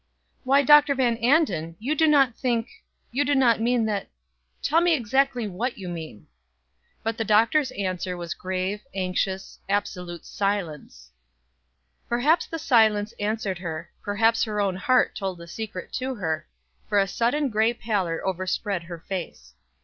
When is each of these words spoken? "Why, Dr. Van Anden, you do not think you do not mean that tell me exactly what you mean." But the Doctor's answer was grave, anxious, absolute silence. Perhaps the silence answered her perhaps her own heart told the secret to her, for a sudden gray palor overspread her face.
"Why, 0.43 0.63
Dr. 0.63 0.95
Van 0.95 1.17
Anden, 1.17 1.75
you 1.77 1.93
do 1.93 2.07
not 2.07 2.33
think 2.35 2.71
you 3.11 3.23
do 3.23 3.35
not 3.35 3.61
mean 3.61 3.85
that 3.85 4.09
tell 4.63 4.81
me 4.81 4.95
exactly 4.95 5.47
what 5.47 5.77
you 5.77 5.87
mean." 5.87 6.25
But 7.03 7.19
the 7.19 7.23
Doctor's 7.23 7.69
answer 7.73 8.17
was 8.17 8.33
grave, 8.33 8.81
anxious, 8.95 9.59
absolute 9.69 10.25
silence. 10.25 11.11
Perhaps 12.09 12.47
the 12.47 12.57
silence 12.57 13.13
answered 13.19 13.59
her 13.59 13.91
perhaps 14.01 14.43
her 14.45 14.59
own 14.59 14.75
heart 14.75 15.13
told 15.13 15.37
the 15.37 15.47
secret 15.47 15.93
to 15.99 16.15
her, 16.15 16.47
for 16.89 16.97
a 16.97 17.05
sudden 17.07 17.49
gray 17.49 17.71
palor 17.71 18.25
overspread 18.25 18.81
her 18.81 18.97
face. 18.97 19.53